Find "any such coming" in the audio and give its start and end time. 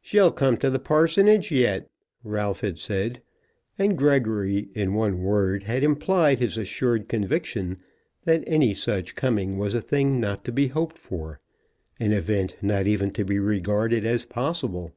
8.44-9.56